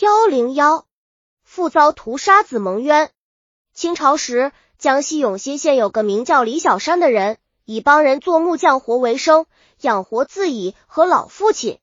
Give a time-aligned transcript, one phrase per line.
[0.00, 0.86] 幺零幺，
[1.42, 3.10] 父遭屠杀，子蒙冤。
[3.74, 9.46] 清朝时，江西永新县有个名叫李小山的人，以帮人做木匠活为生，
[9.80, 11.80] 养活自己和老父亲。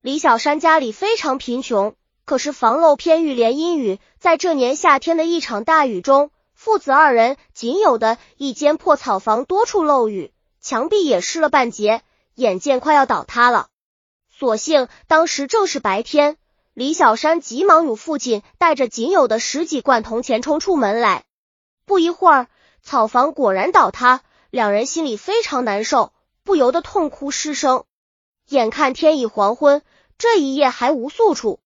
[0.00, 10.32] 李小山家里非常贫穷，可是房漏偏遇连阴雨，在这年夏天的一场大雨中，父子二人仅有的一间破草房多处漏雨，
[10.62, 12.00] 墙壁也湿了半截，
[12.36, 13.68] 眼见快要倒塌了。
[14.30, 16.38] 所幸当时正是白天。
[16.72, 21.24] 李小山急忙与父亲带着仅有的十几罐铜钱冲出门来，
[21.84, 22.46] 不一会儿，
[22.80, 26.12] 草房果然倒塌，两人心里非常难受，
[26.44, 27.84] 不由得痛哭失声。
[28.48, 29.82] 眼看天已黄昏，
[30.16, 31.58] 这一夜还无宿处，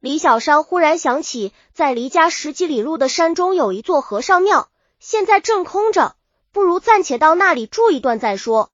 [0.00, 6.16] 李小山忽然想起，在离家十几里路的山中有一座和尚庙，现在正空着，
[6.50, 8.70] 不如暂且到那里住一段再说。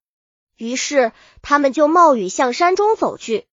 [0.57, 3.47] 于是，他们就冒雨向山中走去。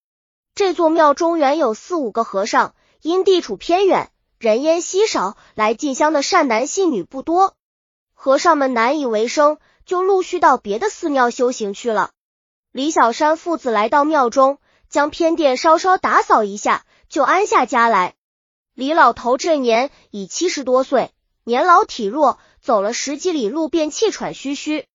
[0.55, 7.55] 这座庙中原有四五个和尚，因地处偏远，人烟稀少，来进香的善男信女不多，
[8.13, 12.11] 和尚们难以为生，就陆续到别的寺庙修行去了。
[12.71, 18.13] 李小山父子来到庙中，将偏殿稍稍打扫一下，就安下家来。
[18.75, 21.11] 李老头这年已七十多岁，
[21.43, 24.85] 年老体弱，走了十几里路便气喘吁吁。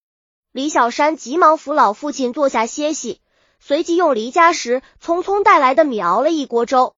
[0.53, 3.21] 李小山急忙扶老父亲坐下歇息。
[3.61, 6.95] 随即用离家时匆匆带来的米熬了一锅粥，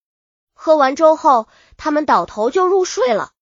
[0.55, 3.33] 喝完粥后，他们倒头就入睡了。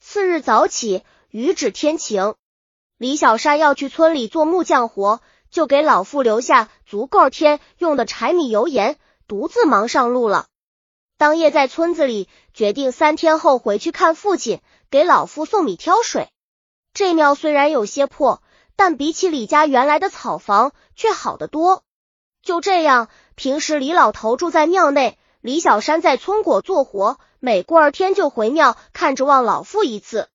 [0.00, 2.34] 次日早起，雨止天晴，
[2.96, 8.96] 李小山要去村里做木匠活，就给老父留下足够天用的柴米油盐，
[9.26, 10.46] 独自忙上路了。
[11.16, 16.30] 当夜在村子里决定三天后回去看父亲，给老父送米挑水。
[16.92, 18.40] 这庙虽然有些破，
[18.76, 21.82] 但比起李家原来的草房却好得多。
[22.48, 30.30] 就这样，平时李老头住在庙内，李小山在村果做活，每过二天就回庙看着望老父一次。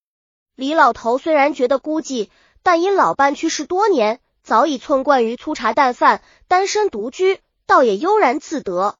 [0.54, 2.28] 李老头虽然觉得孤寂，
[2.62, 8.94] 但因老伴去世多年，早已寸惯于粗茶淡饭，单身独居，倒也悠然自得。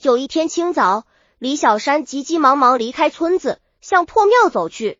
[0.00, 1.04] 有一天清早，
[1.38, 4.98] 李小山急急忙忙离开村子，向破庙走去。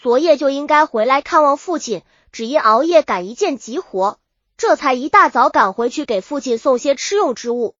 [0.00, 4.20] 昨夜就应该回来看望父亲，只因熬夜赶一件急活。
[4.56, 7.74] 这才一大早赶回去给父亲送些吃用之物。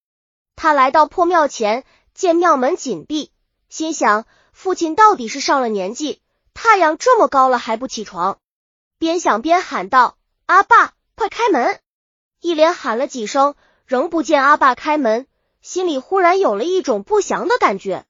[0.56, 3.30] 他来到破庙前，见庙门紧闭，
[3.68, 6.20] 心想父亲到底是上了年纪，
[6.52, 8.38] 太阳这么高了还不起床。
[8.98, 11.80] 边想边喊道：“阿爸，快开门！”
[12.40, 13.54] 一连喊了几声，
[13.86, 15.26] 仍不见阿爸开门，
[15.60, 18.04] 心里忽然有了一种不祥的感觉。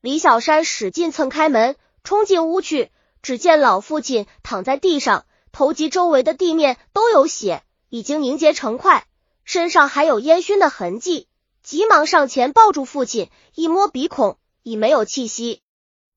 [0.00, 2.90] 李小山使劲蹭开门，冲进屋去，
[3.22, 7.62] 只见老父亲躺在地上，头及周围的地面都有血。
[7.90, 9.04] 已经凝结成块，
[9.44, 11.28] 身上还有烟熏的痕迹，
[11.62, 15.62] 急忙上前抱住父亲，一摸鼻孔，已没有气息。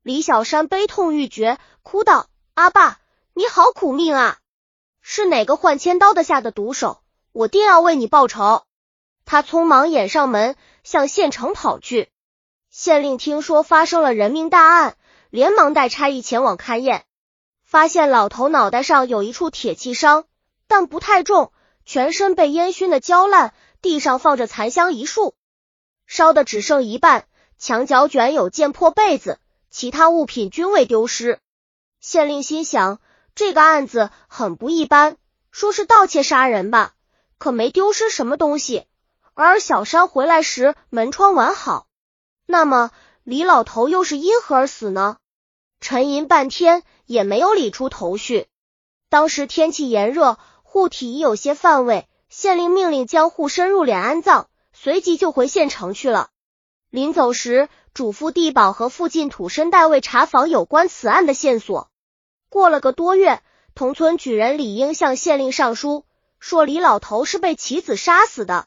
[0.03, 2.99] 李小山悲痛欲绝，哭道：“阿爸，
[3.33, 4.37] 你好苦命啊！
[5.01, 7.01] 是哪个换千刀的下的毒手？
[7.31, 8.65] 我定要为你报仇！”
[9.25, 12.09] 他匆忙掩上门，向县城跑去。
[12.69, 14.95] 县令听说发生了人命大案，
[15.31, 17.05] 连忙带差役前往勘验，
[17.63, 20.25] 发现老头脑袋上有一处铁器伤，
[20.67, 21.51] 但不太重。
[21.85, 25.35] 全身被烟熏的焦烂，地上放着残香一束，
[26.07, 27.25] 烧的只剩一半。
[27.59, 29.39] 墙角卷有件破被子，
[29.69, 31.39] 其他物品均未丢失。
[32.01, 32.99] 县令心想，
[33.35, 35.15] 这个案子很不一般，
[35.51, 36.93] 说是盗窃杀人吧，
[37.37, 38.85] 可没丢失什么东西。
[39.33, 41.87] 而小山回来时门窗完好，
[42.45, 42.91] 那么
[43.23, 45.17] 李老头又是因何而死呢？
[45.79, 48.47] 沉吟半天也没有理出头绪。
[49.09, 50.37] 当时天气炎热。
[50.73, 56.31] 护体已有些犯胃，县令命令将护身入殓安葬，随即就回县城去了。
[56.89, 61.91] 临走时，嘱咐地保和附近土生代为查访有关此案的线索。
[62.49, 63.43] 过了个多月，
[63.75, 66.05] 同村举人李英向县令上书，
[66.39, 68.65] 说李老头是被其子杀死的。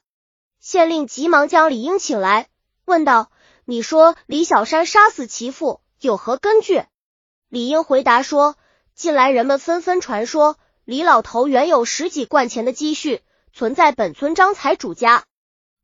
[0.61, 2.47] 县令急忙将李英请来，
[2.85, 3.33] 问道
[3.67, 6.85] ：“你说李小山杀死其父有何根据？”
[7.51, 8.55] 李英回答说
[8.95, 10.57] ：“近来人们纷纷传说。”
[10.87, 13.21] 李老头原有十几贯钱的积蓄，
[13.53, 15.25] 存在本村张财主家。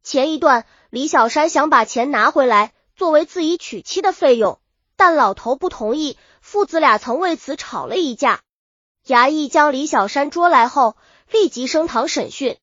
[0.04, 4.60] 前一段，李小山想把钱拿回来，作为自己娶妻的费用，
[4.94, 8.42] 但老头不同意，父子俩曾为此吵了一架。
[9.04, 10.96] 衙役将李小山捉来后，
[11.32, 12.56] 立即升堂审讯。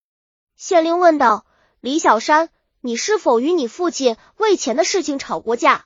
[0.56, 1.46] 县令问道
[1.82, 2.48] ：“李小山，
[2.80, 5.84] 你是否与你父亲为钱的事情吵过架？”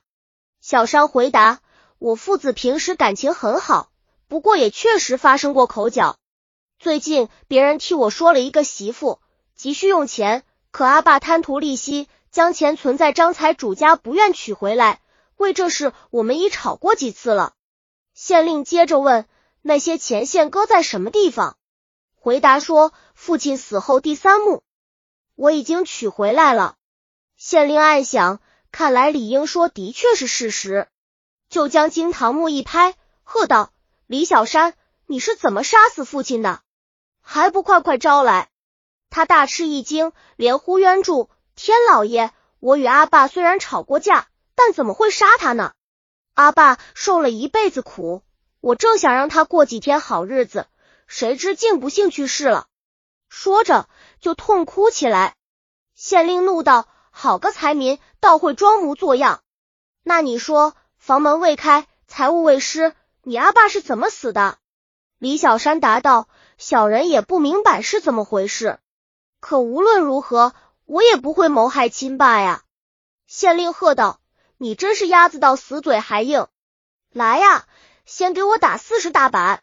[0.62, 1.62] 小山回答
[1.98, 3.90] ：“我父子平时感情很好，
[4.28, 6.16] 不过也确实发生过口角。”
[6.84, 9.18] 最近别人替我说了一个媳妇，
[9.54, 15.00] 急需用钱，可阿爸贪图利息，将钱存在张财主家，不愿取回来。
[15.38, 17.54] 为这事我们已吵过几次了。
[18.12, 19.26] 县令接着问
[19.62, 21.56] ：“那些钱现搁在什么地方？”
[22.20, 24.62] 回答说：“父亲死后第三墓，
[25.36, 26.76] 我已经取回来了。”
[27.38, 30.88] 县令暗想，看来李英说的确是事实，
[31.48, 33.72] 就将惊堂木一拍，喝道
[34.06, 34.74] ：“李小山，
[35.06, 36.60] 你是怎么杀死父亲的？
[37.24, 38.48] 还不快快招来！”
[39.10, 45.72] 他大吃一惊，连呼冤住：“天老爷，我与阿爸虽然吵过架，但怎么会杀他呢？”
[46.34, 48.22] 阿爸受了一辈子苦，
[48.60, 50.66] 我正想让他过几天好日子，
[51.06, 52.66] 谁知竟不幸去世了。
[53.28, 53.88] 说着
[54.20, 55.34] 就痛哭起来。
[55.94, 59.42] 县令怒道：“好个财民，倒会装模作样！
[60.02, 64.58] 那你说，房门未开，财物未失，你阿爸是怎么死的？”
[65.18, 66.28] 李小山答道
[66.58, 68.78] ：“小人也不明白是怎么回事，
[69.40, 72.62] 可无论如何，我也不会谋害亲爸呀！”
[73.26, 74.20] 县令喝道。
[74.56, 76.46] 你真是鸭子到死嘴还硬！
[77.10, 77.66] 来呀，
[78.06, 79.60] 先给我打四十大板！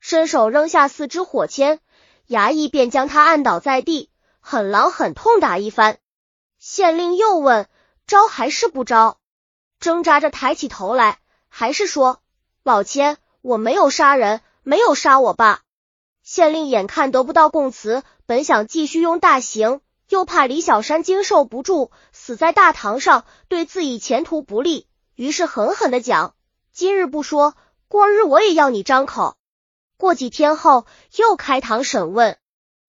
[0.00, 1.80] 伸手扔下四支火签，
[2.28, 4.10] 衙役便将他按倒在地，
[4.40, 5.98] 狠狼狠痛打一番。
[6.58, 7.68] 县令又问：
[8.06, 9.18] 招还是不招？
[9.78, 11.18] 挣扎着抬起头来，
[11.48, 12.22] 还是说：
[12.62, 15.60] 老千，我没有杀人，没有杀我爸。
[16.22, 19.80] 县令眼看得不到供词，本想继续用大刑。
[20.08, 26.34] 又怕李小山经受不住，死在大堂上，对自己前途不利，于是狠狠的讲：
[26.70, 27.54] 今日不说，
[27.88, 29.36] 过日我也要你张口。
[29.96, 30.84] 过几天后，
[31.16, 32.36] 又开堂审问，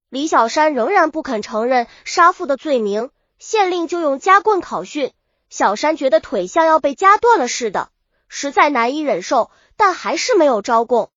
[0.09, 3.09] 李小山仍然不肯承认杀父的罪名，
[3.39, 5.13] 县令就用夹棍拷讯。
[5.49, 7.89] 小山觉得腿像要被夹断了似的，
[8.27, 11.09] 实在难以忍受，但还是没有招供。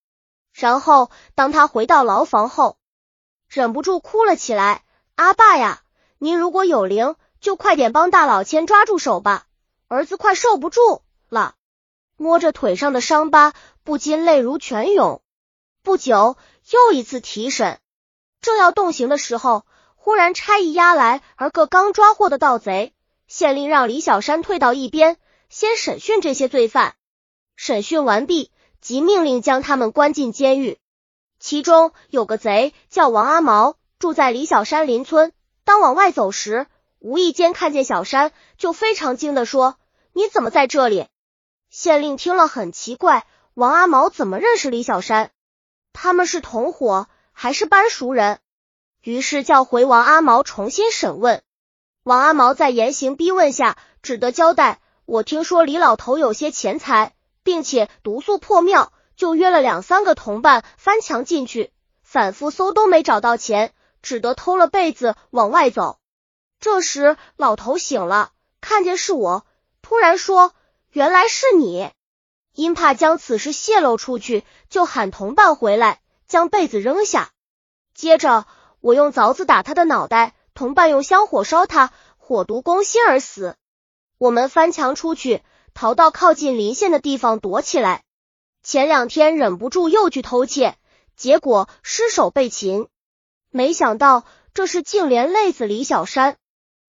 [0.56, 2.78] 然后当他回到牢房后，
[3.46, 5.82] 忍不住哭了起来：“阿爸呀！”
[6.16, 9.44] 您如果有灵，就快点帮大老千抓住手吧，
[9.86, 11.56] 儿子快受不住了。
[12.16, 13.52] 摸着腿上的伤疤，
[13.84, 15.20] 不禁泪如泉涌。
[15.82, 16.38] 不久，
[16.70, 17.78] 又一次提审，
[18.40, 22.94] 正要动刑的时候，忽然差役押来而个刚抓获的盗贼。
[23.28, 25.18] 县令让李小山退到一边，
[25.50, 26.94] 先审讯这些罪犯。
[27.56, 28.50] 审讯完毕，
[28.86, 30.78] 即命令将他们关进监狱。
[31.40, 35.32] 其中有个贼叫王阿毛，住在李小山邻村。
[35.64, 36.68] 当往外走时，
[37.00, 39.74] 无意间看见小山，就非常惊的说
[40.14, 41.08] ：“你怎么在这里？”
[41.68, 45.32] 县令听了很奇怪，王阿毛怎么认识李小山？
[45.92, 48.38] 他们是同伙还是班熟人？
[49.02, 51.42] 于是叫回王阿毛重新审问。
[52.04, 57.15] 王阿毛在严刑逼问下，只得交代：“我听说李老头有些钱财，
[57.46, 61.70] 并且毒素破庙，就约了两三个同伴翻墙进去，
[62.02, 63.72] 反复搜都没找到钱。”
[64.02, 65.98] 只得偷了被子往外走。
[66.60, 69.44] 这时老头醒了，看见是我，
[69.82, 70.52] 突然说
[70.92, 71.90] ：“原来是你。”
[72.54, 77.30] 因怕将此事泄露出去，就喊同伴回来将被子扔下。
[77.94, 78.46] 接着
[78.80, 83.56] 我用凿子打他的脑袋，同伴用香火烧他，火毒攻心而死。
[84.18, 85.42] 我们翻墙出去，
[85.76, 88.02] 逃到靠近临县的地方躲起来。
[88.62, 90.74] 前两天忍不住又去偷窃，
[91.16, 92.88] 结果失手被擒。
[93.50, 94.24] 没想到
[94.54, 96.38] 这是竟连累死李小山。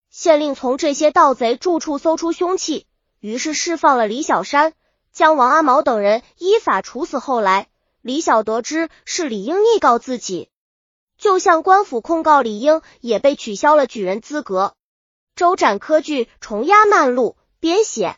[0.09, 2.87] 县令从这些盗贼住处搜出凶器，
[3.19, 4.73] 于是释放了李小山，
[5.11, 7.19] 将王阿毛等人依法处死。
[7.19, 7.67] 后来
[8.01, 10.49] 李小得知是李英逆告自己，
[11.17, 14.75] 就向官府控告李英，也被取消了举人资格。
[15.35, 18.17] 周展科剧重压慢录编写。